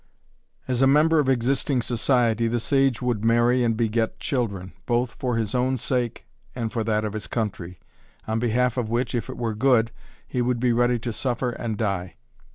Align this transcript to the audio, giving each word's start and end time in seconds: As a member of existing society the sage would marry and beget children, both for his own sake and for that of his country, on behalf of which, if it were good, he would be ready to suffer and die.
As 0.67 0.81
a 0.81 0.87
member 0.87 1.19
of 1.19 1.29
existing 1.29 1.83
society 1.83 2.47
the 2.47 2.59
sage 2.59 3.03
would 3.03 3.23
marry 3.23 3.63
and 3.63 3.77
beget 3.77 4.19
children, 4.19 4.73
both 4.87 5.11
for 5.19 5.35
his 5.35 5.53
own 5.53 5.77
sake 5.77 6.25
and 6.55 6.73
for 6.73 6.83
that 6.83 7.05
of 7.05 7.13
his 7.13 7.27
country, 7.27 7.79
on 8.27 8.39
behalf 8.39 8.77
of 8.77 8.89
which, 8.89 9.13
if 9.13 9.29
it 9.29 9.37
were 9.37 9.53
good, 9.53 9.91
he 10.27 10.41
would 10.41 10.59
be 10.59 10.73
ready 10.73 10.97
to 10.97 11.13
suffer 11.13 11.51
and 11.51 11.77
die. 11.77 12.15